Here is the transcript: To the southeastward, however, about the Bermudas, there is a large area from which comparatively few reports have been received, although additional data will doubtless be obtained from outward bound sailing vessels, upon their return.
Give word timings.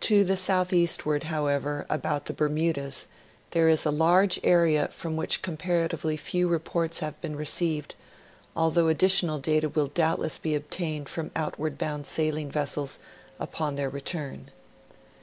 To 0.00 0.24
the 0.24 0.38
southeastward, 0.38 1.24
however, 1.24 1.84
about 1.90 2.24
the 2.24 2.32
Bermudas, 2.32 3.06
there 3.50 3.68
is 3.68 3.84
a 3.84 3.90
large 3.90 4.40
area 4.42 4.88
from 4.90 5.14
which 5.14 5.42
comparatively 5.42 6.16
few 6.16 6.48
reports 6.48 7.00
have 7.00 7.20
been 7.20 7.36
received, 7.36 7.94
although 8.56 8.88
additional 8.88 9.38
data 9.38 9.68
will 9.68 9.88
doubtless 9.88 10.38
be 10.38 10.54
obtained 10.54 11.10
from 11.10 11.30
outward 11.36 11.76
bound 11.76 12.06
sailing 12.06 12.50
vessels, 12.50 12.98
upon 13.38 13.74
their 13.76 13.90
return. 13.90 14.50